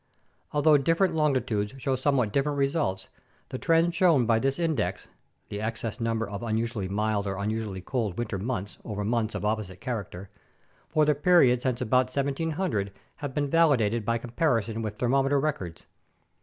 Although 0.51 0.79
different 0.79 1.13
longitudes 1.13 1.75
show 1.79 1.95
somewhat 1.95 2.33
different 2.33 2.57
results, 2.57 3.09
the 3.49 3.59
trends 3.59 3.93
shown 3.93 4.25
by 4.25 4.39
this 4.39 4.57
index 4.57 5.07
(the 5.49 5.61
excess 5.61 5.99
number 5.99 6.27
of 6.27 6.41
unusually 6.41 6.87
mild 6.87 7.27
or 7.27 7.35
unusually 7.37 7.81
cold 7.81 8.17
winter 8.17 8.39
months 8.39 8.79
over 8.83 9.05
months 9.05 9.35
of 9.35 9.45
opposite 9.45 9.79
character) 9.79 10.31
for 10.89 11.05
the 11.05 11.13
period 11.13 11.61
since 11.61 11.81
about 11.81 12.07
1700 12.07 12.91
have 13.17 13.35
been 13.35 13.47
validated 13.47 14.03
by 14.03 14.17
comparison 14.17 14.81
with 14.81 14.97
thermometer 14.97 15.39
records. 15.39 15.85